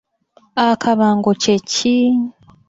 [0.69, 1.95] Akabango kye ki?